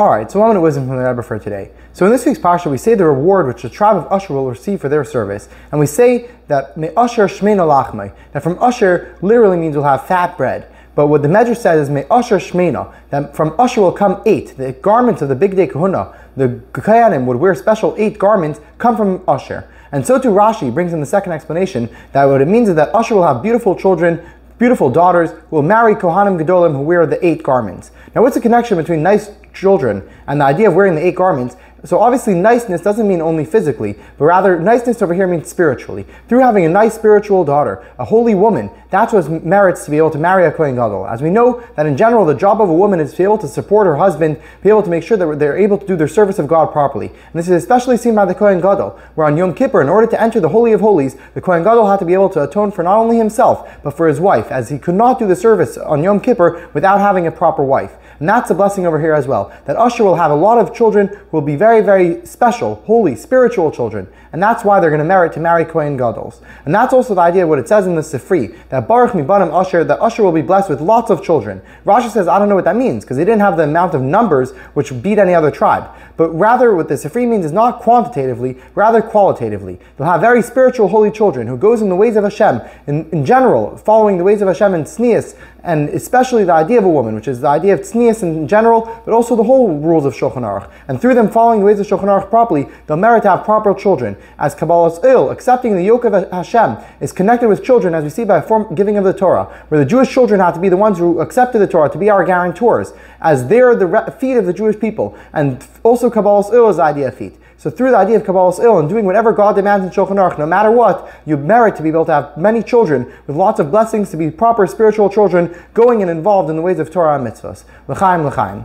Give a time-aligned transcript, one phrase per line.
[0.00, 1.72] All right, so one minute wisdom from the Rebbe for today.
[1.92, 4.48] So in this week's parsha, we say the reward which the tribe of Asher will
[4.48, 8.10] receive for their service, and we say that me Asher shmeina lachmei.
[8.32, 10.72] That from Asher literally means we'll have fat bread.
[10.94, 12.94] But what the Medrash says is me Asher shmeina.
[13.10, 14.56] That from Asher will come eight.
[14.56, 19.22] The garments of the bigdei kehunah, the Kohanim would wear special eight garments, come from
[19.28, 19.68] Asher.
[19.92, 22.88] And so too Rashi brings in the second explanation that what it means is that
[22.94, 24.26] Asher will have beautiful children,
[24.56, 27.90] beautiful daughters will marry Kohanim Gedolim who wear the eight garments.
[28.14, 31.56] Now, what's the connection between nice children and the idea of wearing the eight garments
[31.84, 36.04] so obviously niceness doesn't mean only physically, but rather niceness over here means spiritually.
[36.28, 40.10] Through having a nice spiritual daughter, a holy woman, that's what merits to be able
[40.10, 41.06] to marry a Kohen Gadol.
[41.06, 43.38] As we know that in general, the job of a woman is to be able
[43.38, 46.08] to support her husband, be able to make sure that they're able to do their
[46.08, 47.06] service of God properly.
[47.08, 50.06] And this is especially seen by the Kohen Gadol, where on Yom Kippur, in order
[50.06, 52.72] to enter the Holy of Holies, the Kohen Gadol had to be able to atone
[52.72, 55.78] for not only himself, but for his wife, as he could not do the service
[55.78, 57.96] on Yom Kippur without having a proper wife.
[58.20, 59.50] And that's a blessing over here as well.
[59.64, 63.16] That Asher will have a lot of children who will be very, very special, holy,
[63.16, 64.06] spiritual children.
[64.32, 66.34] And that's why they're going to merit to marry Kohen Gadol.
[66.66, 69.50] And that's also the idea of what it says in the Sifri, that Baruch Mibanim
[69.52, 71.62] Asher, that Asher will be blessed with lots of children.
[71.86, 74.02] Rashi says, I don't know what that means, because they didn't have the amount of
[74.02, 75.90] numbers which beat any other tribe.
[76.18, 79.80] But rather, what the Sifri means is not quantitatively, rather qualitatively.
[79.96, 83.24] They'll have very spiritual, holy children who goes in the ways of Hashem, in, in
[83.24, 87.14] general, following the ways of Hashem and Tznias, and especially the idea of a woman,
[87.14, 90.42] which is the idea of Tznias in general, but also the whole rules of Shulchan
[90.42, 90.70] Aruch.
[90.88, 93.74] And through them following the ways of Shulchan Aruch properly, they'll merit to have proper
[93.74, 94.16] children.
[94.38, 98.24] As Kabbalas ol, accepting the yoke of Hashem, is connected with children, as we see
[98.24, 100.76] by a form giving of the Torah, where the Jewish children have to be the
[100.76, 104.52] ones who accepted the Torah to be our guarantors, as they're the feet of the
[104.52, 105.16] Jewish people.
[105.32, 107.39] And also Kabbalas ol is the idea of feet.
[107.60, 110.38] So through the idea of Kabbalas ol and doing whatever God demands in Shulchan Aruch,
[110.38, 113.70] no matter what, you merit to be able to have many children with lots of
[113.70, 117.26] blessings, to be proper spiritual children, going and involved in the ways of Torah and
[117.26, 117.64] mitzvahs.
[117.86, 118.64] L'chaim, l'chaim.